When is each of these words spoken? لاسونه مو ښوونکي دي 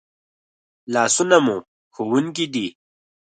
لاسونه 0.93 1.37
مو 1.45 1.57
ښوونکي 1.93 2.45
دي 2.53 2.67